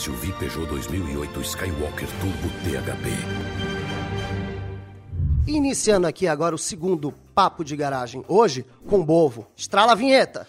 SUV 0.00 0.32
Peugeot 0.38 0.64
2008 0.64 1.40
Skywalker 1.42 2.08
Turbo 2.20 2.48
THP. 2.64 3.10
Iniciando 5.46 6.06
aqui 6.06 6.26
agora 6.26 6.54
o 6.54 6.58
segundo 6.58 7.12
papo 7.34 7.62
de 7.62 7.76
garagem. 7.76 8.24
Hoje 8.26 8.64
com 8.88 9.04
Bovo. 9.04 9.46
Estrala 9.54 9.92
a 9.92 9.94
vinheta. 9.94 10.48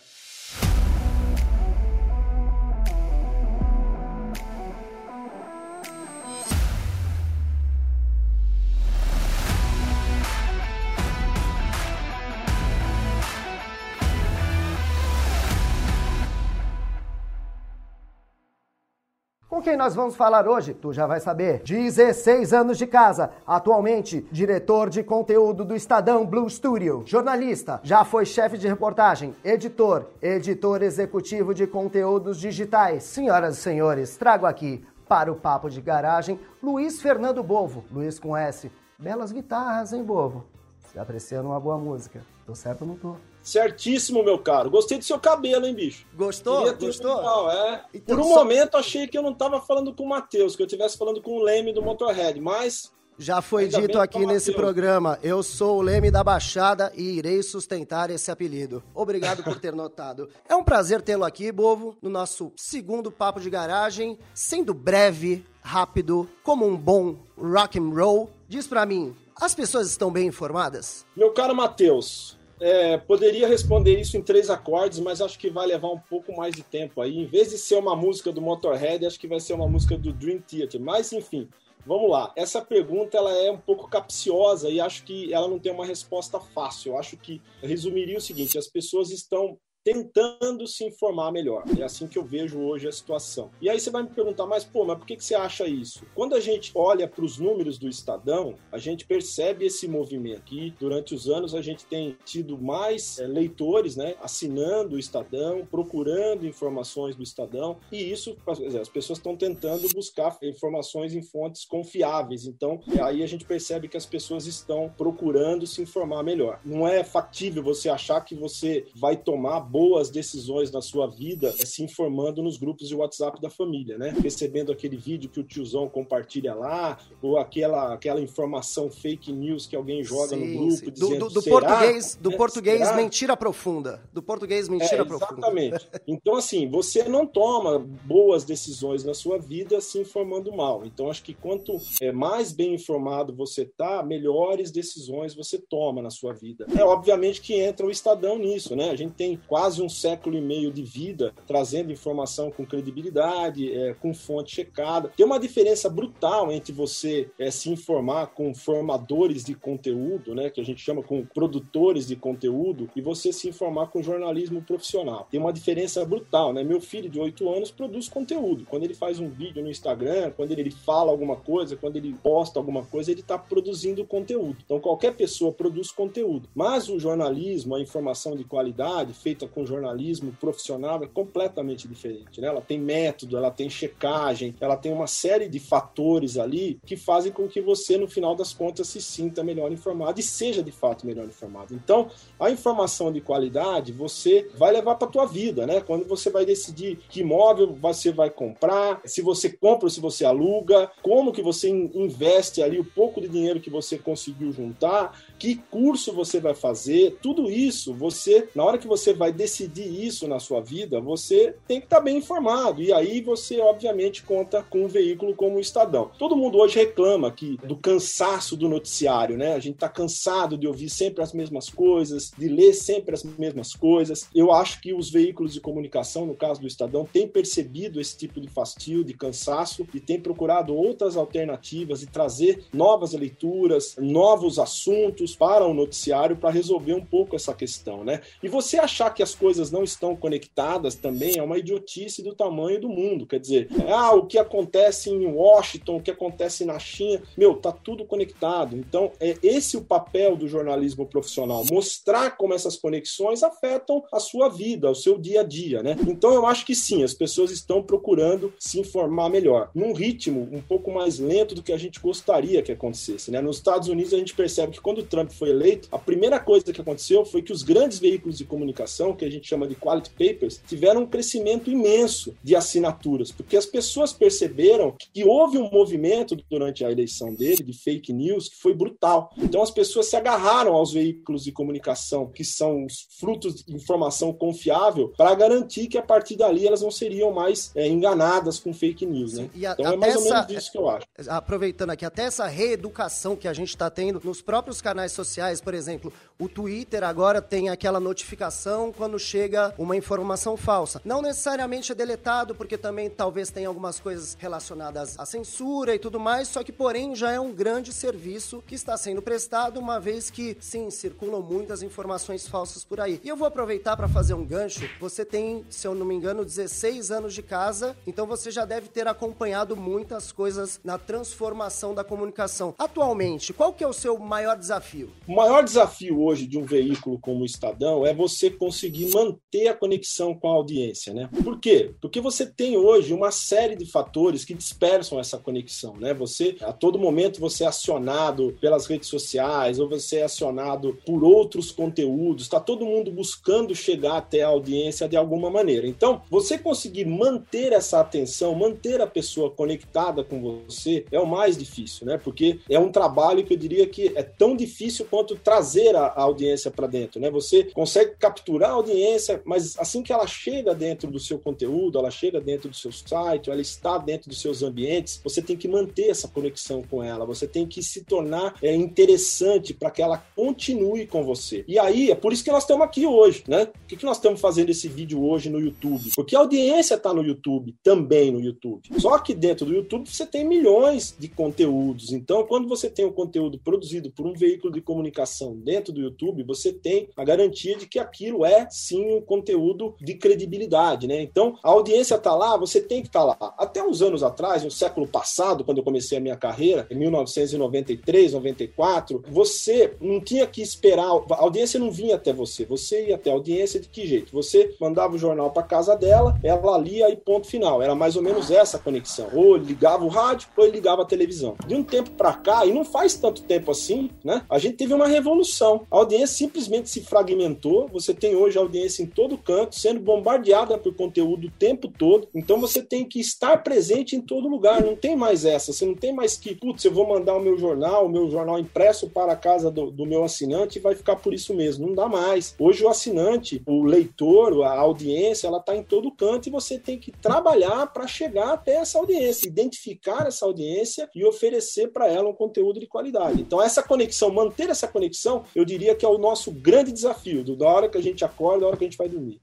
Com 19.62 19.66
quem 19.66 19.78
nós 19.78 19.94
vamos 19.94 20.16
falar 20.16 20.48
hoje? 20.48 20.74
Tu 20.74 20.92
já 20.92 21.06
vai 21.06 21.20
saber. 21.20 21.62
16 21.62 22.52
anos 22.52 22.80
de 22.80 22.88
casa, 22.88 23.30
atualmente 23.46 24.28
diretor 24.32 24.90
de 24.90 25.04
conteúdo 25.04 25.64
do 25.64 25.76
Estadão 25.76 26.26
Blue 26.26 26.50
Studio, 26.50 27.04
jornalista, 27.06 27.80
já 27.84 28.04
foi 28.04 28.26
chefe 28.26 28.58
de 28.58 28.68
reportagem, 28.68 29.36
editor, 29.44 30.08
editor 30.20 30.82
executivo 30.82 31.54
de 31.54 31.68
conteúdos 31.68 32.40
digitais. 32.40 33.04
Senhoras 33.04 33.60
e 33.60 33.62
senhores, 33.62 34.18
trago 34.18 34.48
aqui 34.48 34.84
para 35.08 35.32
o 35.32 35.36
papo 35.36 35.70
de 35.70 35.80
garagem 35.80 36.40
Luiz 36.60 37.00
Fernando 37.00 37.44
Bovo, 37.44 37.86
Luiz 37.92 38.18
com 38.18 38.36
S. 38.36 38.72
Belas 38.98 39.32
guitarras, 39.32 39.94
hein, 39.94 40.04
Bovo? 40.04 40.44
Se 40.92 40.98
apreciando 40.98 41.50
uma 41.50 41.60
boa 41.60 41.78
música. 41.78 42.22
Tô 42.48 42.56
certo 42.56 42.82
ou 42.82 42.88
não 42.88 42.96
tô? 42.96 43.31
Certíssimo, 43.42 44.24
meu 44.24 44.38
caro. 44.40 44.70
Gostei 44.70 44.98
do 44.98 45.04
seu 45.04 45.20
cabelo, 45.20 45.66
hein, 45.66 45.74
bicho? 45.74 46.06
Gostou? 46.16 46.74
Gostou? 46.76 47.18
Legal, 47.18 47.52
é. 47.52 47.86
Então, 47.94 48.16
Por 48.16 48.26
um 48.26 48.30
só- 48.30 48.36
momento 48.44 48.78
achei 48.78 49.08
que 49.08 49.18
eu 49.18 49.22
não 49.24 49.34
tava 49.34 49.60
falando 49.60 49.94
com 49.94 50.04
o 50.04 50.10
Matheus, 50.10 50.56
que 50.56 50.62
eu 50.62 50.66
estivesse 50.68 50.98
falando 50.98 51.22
com 51.22 51.32
o 51.32 51.44
Leme 51.44 51.74
do 51.74 51.82
Motorhead, 51.82 52.40
mas 52.40 52.92
Já 53.18 53.40
foi 53.42 53.68
dito 53.68 54.00
aqui 54.00 54.26
nesse 54.26 54.52
programa, 54.52 55.20
eu 55.22 55.44
sou 55.44 55.78
o 55.78 55.82
Leme 55.82 56.10
da 56.10 56.24
Baixada 56.24 56.92
e 56.96 57.18
irei 57.18 57.44
sustentar 57.44 58.10
esse 58.10 58.32
apelido. 58.32 58.82
Obrigado 58.96 59.44
por 59.44 59.60
ter 59.60 59.74
notado. 59.76 60.28
É 60.50 60.56
um 60.56 60.64
prazer 60.64 61.02
tê-lo 61.04 61.24
aqui, 61.24 61.52
Bovo, 61.52 61.96
no 62.02 62.10
nosso 62.10 62.52
segundo 62.56 63.12
papo 63.12 63.40
de 63.40 63.50
garagem, 63.50 64.18
sendo 64.34 64.74
breve, 64.74 65.46
rápido, 65.62 66.28
como 66.42 66.66
um 66.66 66.76
bom 66.76 67.18
rock 67.38 67.78
and 67.78 67.90
roll. 67.94 68.32
Diz 68.48 68.66
pra 68.66 68.86
mim, 68.88 69.16
as 69.40 69.54
pessoas 69.54 69.88
estão 69.88 70.12
bem 70.12 70.26
informadas? 70.28 71.06
Meu 71.16 71.32
caro 71.32 71.54
Matheus, 71.56 72.38
é, 72.62 72.96
poderia 72.96 73.48
responder 73.48 74.00
isso 74.00 74.16
em 74.16 74.22
três 74.22 74.48
acordes, 74.48 75.00
mas 75.00 75.20
acho 75.20 75.40
que 75.40 75.50
vai 75.50 75.66
levar 75.66 75.90
um 75.90 75.98
pouco 75.98 76.36
mais 76.36 76.56
de 76.56 76.62
tempo 76.62 77.02
aí. 77.02 77.18
Em 77.18 77.26
vez 77.26 77.50
de 77.50 77.58
ser 77.58 77.76
uma 77.76 77.96
música 77.96 78.32
do 78.32 78.40
Motorhead, 78.40 79.04
acho 79.04 79.20
que 79.20 79.28
vai 79.28 79.40
ser 79.40 79.54
uma 79.54 79.68
música 79.68 79.98
do 79.98 80.14
Dream 80.14 80.40
Theater. 80.42 80.80
Mas, 80.80 81.12
enfim, 81.12 81.50
vamos 81.84 82.12
lá. 82.12 82.32
Essa 82.36 82.62
pergunta 82.62 83.18
ela 83.18 83.36
é 83.36 83.50
um 83.50 83.58
pouco 83.58 83.90
capciosa 83.90 84.70
e 84.70 84.80
acho 84.80 85.04
que 85.04 85.34
ela 85.34 85.48
não 85.48 85.58
tem 85.58 85.72
uma 85.72 85.86
resposta 85.86 86.40
fácil. 86.40 86.92
Eu 86.92 87.00
acho 87.00 87.18
que 87.18 87.42
resumiria 87.64 88.20
o 88.20 88.22
seguinte: 88.22 88.60
as 88.60 88.68
pessoas 88.68 89.10
estão 89.10 89.58
tentando 89.84 90.68
se 90.68 90.86
informar 90.86 91.32
melhor. 91.32 91.64
É 91.78 91.84
assim 91.84 92.08
que 92.08 92.18
eu 92.18 92.24
vejo 92.24 92.60
hoje 92.60 92.88
a 92.88 92.92
situação. 92.92 93.52
E 93.62 93.70
aí 93.70 93.80
você 93.80 93.90
vai 93.90 94.04
me 94.04 94.10
perguntar, 94.10 94.46
mas 94.46 94.64
pô, 94.64 94.86
mas 94.86 94.98
por 94.98 95.06
que, 95.06 95.18
que 95.18 95.24
você 95.24 95.36
acha 95.36 95.68
isso? 95.68 96.06
Quando 96.14 96.36
a 96.36 96.40
gente 96.40 96.72
olha 96.76 97.08
para 97.08 97.26
os 97.26 97.38
números 97.38 97.78
do 97.78 97.90
Estadão, 97.90 98.56
a 98.72 98.78
gente 98.78 99.06
percebe 99.06 99.66
esse 99.66 99.88
movimento. 99.88 100.42
Que 100.44 100.74
durante 100.80 101.14
os 101.14 101.30
anos 101.30 101.54
a 101.56 101.62
gente 101.62 101.86
tem 101.86 102.18
tido 102.26 102.58
mais 102.58 103.20
é, 103.20 103.28
leitores, 103.28 103.96
né, 103.96 104.16
assinando 104.22 104.96
o 104.96 105.00
Estadão, 105.00 105.66
procurando 105.66 106.48
informações 106.48 107.16
do 107.16 107.24
Estadão, 107.24 107.78
e 107.92 107.98
isso 107.98 108.36
as 108.48 108.90
pessoas 108.90 109.20
estão 109.20 109.36
tentando 109.36 109.88
buscar 109.94 110.38
informações 110.44 111.14
em 111.14 111.22
fontes 111.22 111.66
confiáveis. 111.66 112.46
Então, 112.46 112.80
aí 113.02 113.24
a 113.24 113.28
gente 113.28 113.46
percebe 113.46 113.88
que 113.88 113.98
as 113.98 114.06
pessoas 114.06 114.46
estão 114.46 114.94
procurando 114.98 115.66
se 115.66 115.82
informar 115.82 116.24
melhor. 116.24 116.60
Não 116.66 116.88
é 116.88 117.04
factível 117.04 117.64
você 117.64 117.90
achar 117.90 118.22
que 118.22 118.36
você 118.36 118.86
vai 118.96 119.16
tomar 119.16 119.60
boas 119.72 120.10
decisões 120.10 120.72
na 120.72 120.82
sua 120.82 121.08
vida 121.08 121.48
é, 121.60 121.66
se 121.66 121.82
informando 121.84 122.42
nos 122.44 122.58
grupos 122.58 122.88
de 122.88 122.96
WhatsApp 122.96 123.40
da 123.42 123.50
família, 123.50 123.98
né? 123.98 124.16
Recebendo 124.22 124.72
aquele 124.72 124.98
vídeo 124.98 125.30
que 125.30 125.40
o 125.40 125.44
tiozão 125.44 125.88
compartilha 125.88 126.54
lá, 126.54 126.98
ou 127.22 127.38
aquela, 127.38 127.94
aquela 127.94 128.20
informação 128.20 128.90
fake 128.92 129.32
news 129.32 129.66
que 129.66 129.76
alguém 129.76 130.04
joga 130.04 130.36
no 130.36 130.46
Sim, 130.46 130.58
grupo 130.58 130.76
sim. 130.76 130.86
Do, 130.86 130.92
dizendo 130.92 131.28
do- 131.28 131.34
do 131.36 131.42
"Será?" 131.42 131.60
português, 131.62 132.16
do 132.20 132.32
É, 132.34 132.38
português 132.38 132.80
será? 132.80 132.96
mentira 132.96 133.38
profunda. 133.38 134.02
Do 134.14 134.22
português 134.22 134.68
mentira 134.68 135.04
É, 135.04 135.06
profunda. 135.06 135.34
exatamente. 135.38 135.88
Então, 136.08 136.36
assim, 136.36 136.68
você 136.70 137.04
não 137.08 137.26
toma 137.26 137.80
boas 137.80 138.44
decisões 138.44 139.04
na 139.04 139.14
sua 139.14 139.38
vida 139.38 139.80
se 139.80 140.00
informando 140.00 140.52
mal. 140.52 140.84
Então, 140.86 141.10
acho 141.10 141.24
que 141.24 141.34
quanto 141.34 141.78
é, 142.02 142.12
mais 142.12 142.52
bem 142.52 142.74
informado 142.74 143.34
você 143.34 143.64
tá, 143.66 144.04
melhores 144.04 144.72
decisões 144.72 145.34
você 145.34 145.58
toma 145.58 146.02
na 146.02 146.10
sua 146.10 146.34
vida. 146.34 146.66
É 146.76 146.84
obviamente 146.84 147.40
que 147.42 147.54
entra 147.54 147.86
o 147.86 147.92
Estadão 147.92 148.38
nisso, 148.38 148.76
né? 148.76 148.90
A 148.90 148.96
gente 148.96 149.14
tem 149.14 149.40
quase 149.48 149.61
um 149.80 149.90
século 149.90 150.38
e 150.38 150.42
meio 150.42 150.72
de 150.72 150.84
vida 150.84 151.34
trazendo 151.48 151.92
informação 151.92 152.52
com 152.52 152.66
credibilidade, 152.66 153.72
é, 153.72 153.94
com 153.94 154.14
fonte 154.14 154.56
checada. 154.56 155.12
Tem 155.16 155.26
uma 155.26 155.40
diferença 155.40 155.90
brutal 155.90 156.52
entre 156.52 156.72
você 156.72 157.30
é, 157.38 157.52
se 157.52 157.70
informar 157.70 158.28
com 158.28 158.54
formadores 158.54 159.44
de 159.44 159.56
conteúdo, 159.56 160.34
né? 160.34 160.50
Que 160.50 160.62
a 160.62 160.66
gente 160.66 160.82
chama 160.82 161.04
com 161.04 161.26
produtores 161.26 162.08
de 162.08 162.16
conteúdo, 162.16 162.90
e 162.96 163.02
você 163.02 163.32
se 163.32 163.48
informar 163.50 163.88
com 163.88 164.02
jornalismo 164.02 164.62
profissional. 164.62 165.28
Tem 165.30 165.40
uma 165.40 165.54
diferença 165.54 166.04
brutal, 166.06 166.54
né? 166.54 166.64
Meu 166.64 166.82
filho 166.82 167.10
de 167.10 167.20
8 167.20 167.50
anos 167.50 167.72
produz 167.72 168.08
conteúdo. 168.10 168.66
Quando 168.70 168.84
ele 168.84 168.94
faz 168.94 169.20
um 169.20 169.30
vídeo 169.30 169.64
no 169.64 169.70
Instagram, 169.70 170.32
quando 170.32 170.52
ele 170.52 170.72
fala 170.72 171.12
alguma 171.12 171.36
coisa, 171.36 171.76
quando 171.76 171.98
ele 171.98 172.16
posta 172.22 172.60
alguma 172.60 172.84
coisa, 172.84 173.12
ele 173.12 173.22
está 173.22 173.38
produzindo 173.38 174.06
conteúdo. 174.06 174.58
Então 174.66 174.80
qualquer 174.80 175.16
pessoa 175.16 175.52
produz 175.52 175.92
conteúdo. 175.92 176.50
Mas 176.56 176.90
o 176.90 177.00
jornalismo, 177.00 177.76
a 177.76 177.82
informação 177.82 178.36
de 178.36 178.44
qualidade 178.44 179.14
feita 179.14 179.48
com 179.54 179.66
jornalismo 179.66 180.32
profissional 180.40 181.04
é 181.04 181.08
completamente 181.08 181.88
diferente, 181.88 182.42
né? 182.42 182.48
Ela 182.48 182.62
tem 182.62 182.80
método, 182.80 183.38
ela 183.38 183.52
tem 183.52 183.70
checagem, 183.70 184.56
ela 184.60 184.76
tem 184.76 184.92
uma 184.92 185.08
série 185.08 185.48
de 185.48 185.60
fatores 185.60 186.38
ali 186.38 186.80
que 186.86 186.96
fazem 186.96 187.32
com 187.32 187.48
que 187.48 187.62
você, 187.62 187.98
no 187.98 188.08
final 188.08 188.36
das 188.36 188.54
contas, 188.54 188.88
se 188.88 189.02
sinta 189.02 189.44
melhor 189.44 189.72
informado 189.72 190.20
e 190.20 190.24
seja 190.24 190.64
de 190.64 190.72
fato 190.72 191.06
melhor 191.06 191.26
informado. 191.26 191.74
Então, 191.74 192.10
a 192.40 192.50
informação 192.50 193.12
de 193.12 193.22
qualidade 193.22 193.92
você 193.92 194.50
vai 194.58 194.72
levar 194.72 194.96
para 194.96 195.08
tua 195.08 195.26
vida, 195.26 195.66
né? 195.68 195.82
Quando 195.82 196.06
você 196.06 196.30
vai 196.30 196.46
decidir 196.46 196.98
que 197.10 197.22
imóvel 197.22 197.74
você 197.74 198.12
vai 198.12 198.30
comprar, 198.30 199.02
se 199.06 199.22
você 199.22 199.50
compra 199.50 199.86
ou 199.86 199.90
se 199.90 200.00
você 200.00 200.26
aluga, 200.26 200.90
como 201.02 201.32
que 201.32 201.42
você 201.42 201.70
in- 201.70 201.92
investe 201.94 202.62
ali 202.62 202.80
o 202.80 202.86
pouco 202.86 203.22
de 203.22 203.28
dinheiro 203.28 203.60
que 203.60 203.70
você 203.70 203.98
conseguiu 203.98 204.52
juntar, 204.52 205.20
que 205.42 205.56
curso 205.56 206.14
você 206.14 206.40
vai 206.40 206.54
fazer, 206.54 207.18
tudo 207.20 207.50
isso, 207.50 207.96
você, 207.96 208.48
na 208.54 208.64
hora 208.64 208.78
que 208.78 208.86
você 208.86 209.12
vai 209.12 209.34
decidir 209.34 210.06
isso 210.06 210.28
na 210.28 210.40
sua 210.40 210.62
vida, 210.62 211.02
você 211.02 211.56
tem 211.68 211.80
que 211.80 211.88
estar 211.88 212.00
bem 212.00 212.18
informado. 212.18 212.80
E 212.80 212.94
aí 212.94 213.22
você, 213.22 213.60
obviamente, 213.60 214.22
conta 214.22 214.62
com 214.62 214.84
um 214.84 214.88
veículo 214.88 215.34
como 215.34 215.58
o 215.58 215.60
Estadão. 215.60 216.12
Todo 216.20 216.36
mundo 216.36 216.60
hoje 216.60 216.76
reclama 216.76 217.32
que 217.32 217.58
do 217.64 217.76
cansaço 217.76 218.56
do 218.56 218.70
noticiário, 218.70 219.36
né? 219.36 219.56
A 219.56 219.60
gente 219.60 219.80
tá 219.80 219.90
cansado 219.90 220.56
de 220.60 220.68
ouvir 220.68 220.92
sempre 220.92 221.24
as 221.24 221.34
mesmas 221.34 221.72
coisas, 221.72 222.32
de 222.38 222.48
ler 222.48 222.74
sempre 222.74 223.16
as 223.16 223.24
mesmas 223.24 223.74
coisas. 223.74 224.30
Eu 224.36 224.52
acho 224.52 224.80
que 224.80 224.94
os 224.94 225.10
veículos 225.10 225.54
de 225.54 225.60
comunicação, 225.60 226.28
no 226.28 226.36
caso 226.36 226.62
do 226.62 226.68
Estadão, 226.68 227.04
têm 227.12 227.28
percebido 227.28 228.00
esse 228.00 228.16
tipo 228.16 228.40
de 228.40 228.48
fastio, 228.48 229.04
de 229.04 229.16
cansaço 229.16 229.88
e 229.92 230.00
têm 230.00 230.22
procurado 230.22 230.76
outras 230.76 231.18
alternativas 231.18 232.04
e 232.04 232.06
trazer 232.06 232.64
novas 232.72 233.14
leituras, 233.14 233.96
novos 233.98 234.60
assuntos 234.60 235.31
para 235.36 235.66
o 235.66 235.74
noticiário 235.74 236.36
para 236.36 236.50
resolver 236.50 236.94
um 236.94 237.06
pouco 237.06 237.36
essa 237.36 237.54
questão, 237.54 238.04
né? 238.04 238.22
E 238.42 238.48
você 238.48 238.78
achar 238.78 239.14
que 239.14 239.24
as 239.24 239.36
coisas 239.36 239.72
não 239.72 239.84
estão 239.84 240.16
conectadas 240.16 240.96
também 240.96 241.38
é 241.38 241.44
uma 241.44 241.58
idiotice 241.58 242.22
do 242.22 242.36
tamanho 242.36 242.80
do 242.80 242.90
mundo. 242.90 243.26
Quer 243.26 243.40
dizer, 243.40 243.68
ah, 243.88 244.14
o 244.14 244.26
que 244.26 244.38
acontece 244.38 245.10
em 245.10 245.26
Washington, 245.26 245.98
o 245.98 246.02
que 246.02 246.12
acontece 246.12 246.66
na 246.66 246.80
China, 246.80 247.22
meu, 247.38 247.56
tá 247.56 247.72
tudo 247.72 248.06
conectado. 248.06 248.76
Então, 248.76 249.12
é 249.20 249.38
esse 249.44 249.78
o 249.78 249.82
papel 249.82 250.36
do 250.36 250.48
jornalismo 250.48 251.06
profissional, 251.06 251.64
mostrar 251.72 252.32
como 252.38 252.54
essas 252.54 252.78
conexões 252.78 253.44
afetam 253.44 254.04
a 254.12 254.20
sua 254.20 254.50
vida, 254.50 254.90
o 254.90 254.96
seu 254.96 255.18
dia 255.18 255.42
a 255.42 255.44
dia, 255.44 255.84
né? 255.84 255.96
Então, 256.08 256.34
eu 256.34 256.46
acho 256.46 256.66
que 256.66 256.76
sim, 256.76 257.04
as 257.04 257.14
pessoas 257.14 257.52
estão 257.52 257.84
procurando 257.84 258.54
se 258.60 258.80
informar 258.80 259.30
melhor, 259.30 259.70
num 259.74 259.94
ritmo 259.94 260.50
um 260.52 260.62
pouco 260.62 260.92
mais 260.92 261.20
lento 261.20 261.56
do 261.56 261.64
que 261.64 261.74
a 261.74 261.78
gente 261.78 262.00
gostaria 262.00 262.62
que 262.62 262.72
acontecesse, 262.72 263.32
né? 263.32 263.42
Nos 263.42 263.58
Estados 263.58 263.88
Unidos 263.88 264.14
a 264.14 264.18
gente 264.18 264.34
percebe 264.34 264.74
que 264.74 264.82
quando 264.82 265.00
o 265.00 265.04
Trump 265.04 265.21
Trump 265.22 265.32
foi 265.32 265.50
eleito, 265.50 265.88
a 265.92 265.98
primeira 265.98 266.40
coisa 266.40 266.72
que 266.72 266.82
aconteceu 266.82 267.24
foi 267.26 267.42
que 267.42 267.52
os 267.52 267.64
grandes 267.64 268.00
veículos 268.00 268.38
de 268.38 268.46
comunicação, 268.46 269.16
que 269.16 269.26
a 269.26 269.30
gente 269.30 269.48
chama 269.48 269.68
de 269.68 269.76
quality 269.76 270.10
papers, 270.12 270.62
tiveram 270.68 271.02
um 271.02 271.08
crescimento 271.08 271.70
imenso 271.70 272.36
de 272.44 272.56
assinaturas, 272.56 273.32
porque 273.32 273.56
as 273.56 273.66
pessoas 273.66 274.14
perceberam 274.14 274.96
que 275.14 275.24
houve 275.24 275.58
um 275.58 275.70
movimento 275.70 276.36
durante 276.50 276.84
a 276.84 276.92
eleição 276.92 277.34
dele 277.34 277.64
de 277.64 277.74
fake 277.74 278.12
news 278.12 278.50
que 278.50 278.58
foi 278.58 278.74
brutal. 278.74 279.32
Então 279.38 279.62
as 279.62 279.72
pessoas 279.72 280.08
se 280.08 280.16
agarraram 280.16 280.74
aos 280.74 280.94
veículos 280.94 281.44
de 281.44 281.52
comunicação 281.52 282.28
que 282.28 282.44
são 282.44 282.88
frutos 283.20 283.64
de 283.64 283.76
informação 283.76 284.34
confiável 284.34 285.14
para 285.16 285.34
garantir 285.36 285.88
que 285.88 285.98
a 285.98 286.02
partir 286.02 286.36
dali 286.36 286.66
elas 286.66 286.82
não 286.82 286.92
seriam 286.92 287.32
mais 287.32 287.72
é, 287.76 287.88
enganadas 287.88 288.60
com 288.60 288.74
fake 288.74 289.06
news, 289.06 289.34
né? 289.34 289.50
A, 289.56 289.74
então 289.74 289.94
é 289.94 289.96
mais 289.96 290.16
essa, 290.16 290.24
ou 290.24 290.34
menos 290.34 290.52
isso 290.52 290.72
que 290.72 290.78
eu 290.78 290.90
acho. 290.90 291.06
Aproveitando 291.28 291.92
aqui, 291.92 292.06
até 292.06 292.24
essa 292.24 292.48
reeducação 292.48 293.36
que 293.36 293.48
a 293.48 293.54
gente 293.54 293.70
está 293.70 293.90
tendo 293.90 294.22
nos 294.24 294.42
próprios 294.42 294.82
canais 294.82 295.11
sociais, 295.12 295.62
por 295.62 295.74
exemplo, 295.74 296.12
o 296.40 296.50
Twitter 296.50 297.04
agora 297.04 297.42
tem 297.42 297.70
aquela 297.70 298.00
notificação 298.00 298.92
quando 298.92 299.20
chega 299.20 299.74
uma 299.78 299.96
informação 299.96 300.58
falsa. 300.58 301.02
Não 301.06 301.22
necessariamente 301.22 301.92
é 301.92 301.96
deletado, 301.96 302.56
porque 302.56 302.78
também 302.78 303.10
talvez 303.10 303.52
tenha 303.52 303.68
algumas 303.68 304.00
coisas 304.00 304.36
relacionadas 304.40 305.20
à 305.20 305.26
censura 305.26 305.94
e 305.94 306.00
tudo 306.00 306.20
mais, 306.20 306.48
só 306.48 306.64
que 306.64 306.72
porém 306.72 307.16
já 307.16 307.32
é 307.32 307.40
um 307.40 307.54
grande 307.54 307.94
serviço 307.94 308.64
que 308.66 308.76
está 308.76 308.98
sendo 308.98 309.22
prestado, 309.22 309.80
uma 309.80 310.00
vez 310.00 310.30
que 310.30 310.58
sim, 310.60 310.90
circulam 310.90 311.42
muitas 311.42 311.84
informações 311.84 312.48
falsas 312.48 312.84
por 312.84 313.00
aí. 313.00 313.22
E 313.24 313.30
eu 313.30 313.38
vou 313.38 313.48
aproveitar 313.48 313.96
para 313.96 314.08
fazer 314.08 314.34
um 314.34 314.46
gancho. 314.46 314.90
Você 315.00 315.24
tem, 315.24 315.66
se 315.70 315.88
eu 315.88 315.94
não 315.94 316.06
me 316.06 316.16
engano, 316.16 316.44
16 316.44 317.12
anos 317.12 317.34
de 317.34 317.42
casa, 317.42 317.96
então 318.08 318.26
você 318.26 318.50
já 318.50 318.66
deve 318.66 318.88
ter 318.88 319.08
acompanhado 319.08 319.76
muitas 319.76 320.32
coisas 320.32 320.80
na 320.84 320.98
transformação 320.98 321.94
da 321.94 322.04
comunicação. 322.04 322.74
Atualmente, 322.78 323.54
qual 323.54 323.74
que 323.74 323.84
é 323.84 323.88
o 323.88 323.94
seu 323.94 324.18
maior 324.18 324.58
desafio? 324.58 325.01
O 325.28 325.36
maior 325.36 325.64
desafio 325.64 326.22
hoje 326.22 326.48
de 326.48 326.58
um 326.58 326.66
veículo 326.66 327.20
como 327.20 327.42
o 327.42 327.46
Estadão 327.46 328.06
é 328.06 328.14
você 328.14 328.50
conseguir 328.50 329.14
manter 329.14 329.68
a 329.68 329.74
conexão 329.74 330.34
com 330.34 330.50
a 330.50 330.54
audiência, 330.54 331.14
né? 331.14 331.30
Por 331.44 331.60
quê? 331.60 331.92
Porque 332.02 332.20
você 332.20 332.46
tem 332.46 332.78
hoje 332.78 333.14
uma 333.14 333.32
série 333.32 333.76
de 333.76 333.86
fatores 333.86 334.44
que 334.44 334.54
dispersam 334.54 335.20
essa 335.20 335.38
conexão, 335.38 335.96
né? 335.96 336.14
Você 336.14 336.58
a 336.62 336.74
todo 336.74 337.00
momento 337.00 337.40
você 337.40 337.64
é 337.64 337.68
acionado 337.68 338.58
pelas 338.60 338.86
redes 338.88 339.08
sociais 339.08 339.80
ou 339.80 339.90
você 339.90 340.18
é 340.18 340.24
acionado 340.24 340.98
por 341.06 341.24
outros 341.24 341.72
conteúdos, 341.72 342.44
está 342.44 342.60
todo 342.60 342.86
mundo 342.86 343.12
buscando 343.12 343.74
chegar 343.76 344.18
até 344.18 344.42
a 344.42 344.48
audiência 344.48 345.08
de 345.08 345.16
alguma 345.16 345.50
maneira. 345.50 345.88
Então, 345.88 346.22
você 346.30 346.58
conseguir 346.58 347.06
manter 347.06 347.72
essa 347.72 348.00
atenção, 348.00 348.56
manter 348.56 349.02
a 349.02 349.08
pessoa 349.08 349.50
conectada 349.50 350.24
com 350.24 350.64
você 350.68 351.06
é 351.12 351.20
o 351.20 351.26
mais 351.26 351.58
difícil, 351.58 352.06
né? 352.06 352.18
Porque 352.18 352.60
é 352.70 352.80
um 352.80 352.92
trabalho 352.92 353.44
que 353.46 353.54
eu 353.54 353.58
diria 353.58 353.88
que 353.88 354.12
é 354.16 354.24
tão 354.24 354.56
difícil 354.56 354.81
quanto 355.10 355.36
trazer 355.36 355.96
a, 355.96 356.08
a 356.08 356.22
audiência 356.22 356.72
para 356.72 356.88
dentro, 356.88 357.20
né? 357.20 357.30
Você 357.30 357.66
consegue 357.66 358.16
capturar 358.18 358.72
a 358.72 358.74
audiência, 358.74 359.42
mas 359.46 359.78
assim 359.78 360.02
que 360.02 360.14
ela 360.14 360.28
chega 360.28 360.74
dentro 360.74 361.10
do 361.10 361.20
seu 361.20 361.38
conteúdo, 361.38 362.00
ela 362.00 362.12
chega 362.12 362.40
dentro 362.40 362.70
do 362.70 362.76
seu 362.76 362.92
site, 362.92 363.50
ela 363.50 363.62
está 363.62 363.98
dentro 363.98 364.30
dos 364.30 364.42
seus 364.42 364.64
ambientes, 364.64 365.20
você 365.24 365.42
tem 365.42 365.58
que 365.58 365.68
manter 365.68 366.10
essa 366.10 366.28
conexão 366.28 366.84
com 366.84 367.04
ela, 367.04 367.26
você 367.26 367.48
tem 367.48 367.68
que 367.68 367.84
se 367.84 368.04
tornar 368.04 368.56
é, 368.62 368.74
interessante 368.74 369.74
para 369.74 369.92
que 369.92 370.02
ela 370.02 370.24
continue 370.36 371.06
com 371.08 371.24
você. 371.24 371.64
E 371.68 371.78
aí, 371.78 372.12
é 372.12 372.16
por 372.16 372.34
isso 372.34 372.44
que 372.44 372.52
nós 372.52 372.64
estamos 372.64 372.86
aqui 372.86 373.06
hoje, 373.06 373.44
né? 373.48 373.68
Que, 373.88 373.96
que 373.96 374.06
nós 374.06 374.18
estamos 374.18 374.40
fazendo 374.40 374.70
esse 374.70 374.88
vídeo 374.88 375.24
hoje 375.24 375.50
no 375.50 375.60
YouTube? 375.60 376.12
Porque 376.16 376.36
a 376.36 376.40
audiência 376.40 376.96
está 376.96 377.14
no 377.14 377.24
YouTube, 377.24 377.76
também 377.84 378.32
no 378.32 378.40
YouTube. 378.40 378.82
Só 378.98 379.18
que 379.20 379.34
dentro 379.34 379.66
do 379.66 379.74
YouTube 379.74 380.10
você 380.10 380.26
tem 380.26 380.46
milhões 380.46 381.16
de 381.18 381.28
conteúdos. 381.28 382.12
Então, 382.12 382.44
quando 382.46 382.68
você 382.68 382.90
tem 382.90 383.06
um 383.06 383.12
conteúdo 383.12 383.60
produzido 383.60 384.12
por 384.12 384.26
um 384.26 384.34
veículo 384.34 384.71
de 384.72 384.82
comunicação 384.82 385.56
dentro 385.56 385.94
do 385.94 386.02
YouTube, 386.02 386.44
você 386.44 386.72
tem 386.72 387.10
a 387.16 387.24
garantia 387.24 387.78
de 387.78 387.88
que 387.88 388.00
aquilo 388.00 388.46
é 388.46 388.68
sim 388.70 389.18
um 389.18 389.22
conteúdo 389.22 389.96
de 390.00 390.16
credibilidade, 390.16 391.08
né? 391.08 391.22
Então, 391.22 391.58
a 391.64 391.70
audiência 391.70 392.16
está 392.16 392.34
lá, 392.34 392.58
você 392.58 392.82
tem 392.82 393.02
que 393.02 393.08
estar 393.08 393.26
tá 393.26 393.38
lá. 393.40 393.56
Até 393.58 393.84
uns 393.84 394.02
anos 394.02 394.24
atrás, 394.24 394.64
no 394.64 394.72
século 394.72 395.08
passado, 395.08 395.64
quando 395.64 395.80
eu 395.80 395.84
comecei 395.84 396.18
a 396.18 396.22
minha 396.22 396.36
carreira, 396.36 396.88
em 396.90 396.96
1993, 396.96 398.34
94, 398.34 399.24
você 399.30 399.96
não 400.00 400.20
tinha 400.20 400.48
que 400.48 400.62
esperar, 400.62 401.06
a 401.06 401.36
audiência 401.42 401.80
não 401.80 401.92
vinha 401.92 402.16
até 402.16 402.34
você, 402.34 402.66
você 402.66 403.08
ia 403.08 403.16
até 403.16 403.30
a 403.30 403.34
audiência 403.34 403.80
de 403.80 403.90
que 403.90 404.06
jeito? 404.08 404.32
Você 404.34 404.76
mandava 404.80 405.16
o 405.16 405.18
jornal 405.18 405.52
para 405.52 405.64
casa 405.64 405.96
dela, 405.96 406.40
ela 406.44 406.78
lia 406.78 407.10
e 407.10 407.16
ponto 407.16 407.48
final. 407.48 407.82
Era 407.82 407.96
mais 407.96 408.16
ou 408.16 408.22
menos 408.22 408.52
essa 408.52 408.80
conexão. 408.80 409.30
Ou 409.34 409.56
ligava 409.56 410.04
o 410.04 410.08
rádio, 410.08 410.50
ou 410.58 410.66
ligava 410.68 411.04
a 411.04 411.06
televisão. 411.06 411.56
De 411.68 411.76
um 411.76 411.84
tempo 411.84 412.12
para 412.12 412.34
cá, 412.34 412.66
e 412.66 412.74
não 412.74 412.84
faz 412.84 413.16
tanto 413.16 413.44
tempo 413.44 413.72
assim, 413.72 414.10
né? 414.24 414.44
A 414.50 414.58
gente 414.62 414.78
teve 414.78 414.94
uma 414.94 415.08
revolução. 415.08 415.86
A 415.92 415.98
audiência 415.98 416.38
simplesmente 416.38 416.90
se 416.90 417.02
fragmentou. 417.02 417.88
Você 417.90 418.14
tem 418.14 418.36
hoje 418.36 418.58
audiência 418.58 419.04
em 419.04 419.08
todo 419.08 419.38
canto, 419.38 419.76
sendo 419.76 420.00
bombardeada 420.00 420.78
por 420.78 420.94
conteúdo 420.96 421.48
o 421.48 421.52
tempo 421.52 421.88
todo. 421.88 422.28
Então 422.34 422.60
você 422.60 422.82
tem 422.82 423.04
que 423.04 423.20
estar 423.20 423.58
presente 423.64 424.16
em 424.16 424.22
todo 424.22 424.48
lugar. 424.48 424.84
Não 424.84 424.96
tem 424.96 425.16
mais 425.16 425.46
essa. 425.46 425.74
Você 425.74 425.86
não 425.86 425.96
tem 425.96 426.14
mais 426.14 426.38
que, 426.38 426.56
putz, 426.56 426.84
eu 426.86 426.94
vou 426.94 427.08
mandar 427.08 427.36
o 427.36 427.42
meu 427.42 427.58
jornal, 427.58 428.06
o 428.06 428.10
meu 428.10 428.30
jornal 428.30 428.60
impresso 428.60 429.10
para 429.10 429.34
a 429.34 429.36
casa 429.36 429.70
do, 429.70 429.92
do 429.92 430.06
meu 430.06 430.24
assinante 430.24 430.78
e 430.78 430.82
vai 430.82 430.96
ficar 430.96 431.16
por 431.16 431.34
isso 431.34 431.54
mesmo. 431.54 431.88
Não 431.88 431.96
dá 431.96 432.08
mais. 432.08 432.56
Hoje 432.60 432.84
o 432.84 432.90
assinante, 432.90 433.62
o 433.66 433.84
leitor, 433.84 434.64
a 434.64 434.80
audiência, 434.80 435.48
ela 435.48 435.58
está 435.58 435.76
em 435.76 435.84
todo 435.84 436.12
canto 436.12 436.48
e 436.48 436.52
você 436.52 436.78
tem 436.78 437.00
que 437.00 437.12
trabalhar 437.12 437.88
para 437.88 438.08
chegar 438.08 438.54
até 438.54 438.76
essa 438.76 439.00
audiência, 439.00 439.48
identificar 439.48 440.28
essa 440.28 440.46
audiência 440.46 441.10
e 441.16 441.26
oferecer 441.26 441.92
para 441.92 442.08
ela 442.08 442.30
um 442.30 442.34
conteúdo 442.34 442.80
de 442.80 442.88
qualidade. 442.88 443.42
Então 443.42 443.62
essa 443.62 443.82
conexão, 443.82 444.30
manter 444.52 444.70
essa 444.70 444.88
conexão, 444.88 445.46
eu 445.56 445.64
diria 445.64 445.96
que 445.96 446.06
é 446.06 446.10
o 446.10 446.18
nosso 446.18 446.52
grande 446.52 446.92
desafio, 446.92 447.44
da 447.56 447.66
hora 447.66 447.90
que 447.90 447.98
a 447.98 448.04
gente 448.04 448.26
acorda, 448.26 448.62
da 448.62 448.68
hora 448.68 448.78
que 448.78 448.84
a 448.84 448.88
gente 448.88 448.98
vai 448.98 449.08
dormir. 449.08 449.40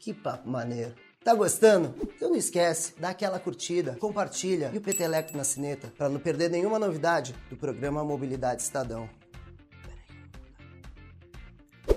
Que 0.00 0.14
papo 0.14 0.48
maneiro. 0.48 0.94
Tá 1.22 1.34
gostando? 1.34 1.94
Então 2.16 2.30
não 2.30 2.36
esquece, 2.36 2.94
dá 2.98 3.10
aquela 3.10 3.38
curtida, 3.38 3.96
compartilha 3.98 4.70
e 4.74 4.78
o 4.78 4.80
peteleco 4.80 5.34
na 5.36 5.44
sineta 5.44 5.92
para 5.96 6.08
não 6.08 6.20
perder 6.20 6.50
nenhuma 6.50 6.78
novidade 6.78 7.34
do 7.48 7.56
programa 7.56 8.04
Mobilidade 8.04 8.60
Estadão 8.60 9.08